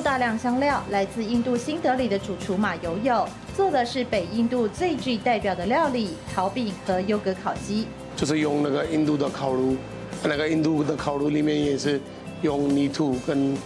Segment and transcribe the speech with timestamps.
[0.00, 7.86] 大量香料，来自印度新德里的主厨马友友做的是北印度最具代表的料理——烤饼和优格烤鸡。
[8.16, 9.76] 就是用那个印度的烤炉，
[10.22, 12.00] 那个印度的烤炉里面也是
[12.42, 13.56] 用泥土跟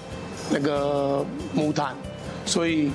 [0.51, 1.95] 那个木炭，
[2.45, 2.91] 所以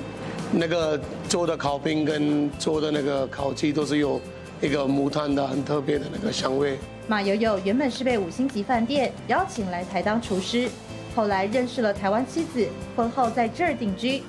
[0.50, 4.20] 那个做的烤饼跟做的那个烤鸡都是有
[4.60, 6.78] 一个木炭的很特别的那个香味。
[7.08, 10.68] 马友友原本是被五星级饭店邀请来台当厨师。
[11.14, 12.66] 后来认识了台湾妻子，
[12.96, 14.22] 婚后在这儿定居。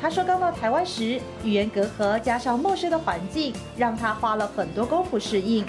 [0.00, 5.64] 他说，刚到台湾时，语言隔阂加上陌生的环境，让他花了很多功夫适应。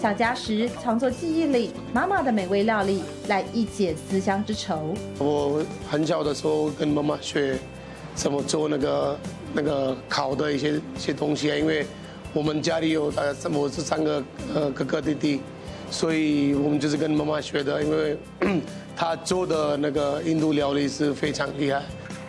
[0.00, 4.94] 想家时，常做记忆里妈妈的美味料理，来一解思乡之愁。
[5.18, 7.58] 我很小的时候跟妈妈学
[8.14, 9.18] 怎么做那个
[9.52, 11.84] 那个烤的一些些东西啊，因为
[12.32, 14.22] 我们家里有大概我是三个
[14.54, 15.40] 呃哥哥弟弟。
[15.90, 18.18] 所以我们就是跟妈妈学的，因为
[18.94, 21.80] 她做的那个印度料理是非常厉害。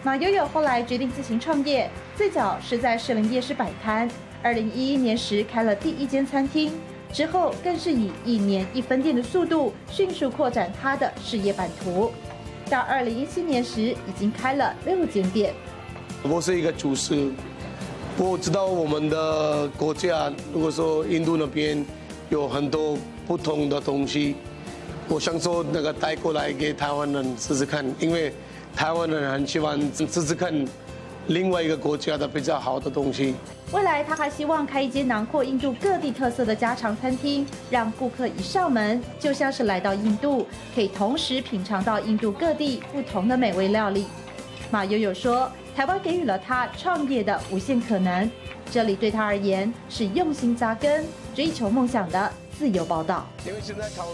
[0.01, 4.09] 马悠悠后来决定自行创业，最早是在士林夜市摆摊，
[4.41, 6.71] 二零一一年时开了第一间餐厅，
[7.11, 12.09] 之后更是以一年一分店的速度迅速扩展他的事业版图，
[12.69, 15.53] 到二零一七年时已经开了六间店。
[16.23, 17.29] 我是一个厨师，
[18.21, 21.83] 我知道我们的国家，如果说印度那边
[22.29, 22.97] 有很多。
[23.25, 24.35] 不同的东西，
[25.07, 28.33] 我想说那个带过来给台湾人试试看，因为
[28.75, 30.51] 台湾人很喜欢试试看
[31.27, 33.35] 另外一个国家的比较好的东西。
[33.71, 44.07] 未来他还希望开一间囊括印度各地特色的家常餐厅，让顾客一上门就像是来到印度，可以同时品尝到印度各地不同的美味料理。
[44.71, 48.29] 马悠悠说，台湾给予了他创业的无限可能，
[48.71, 52.31] 这里对他而言是用心扎根、追求梦想的。
[52.57, 53.25] 自由报道。
[53.47, 54.05] 因为现在考。